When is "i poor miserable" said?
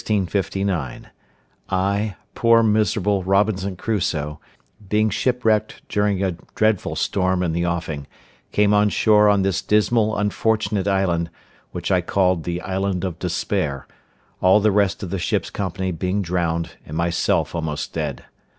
1.69-3.23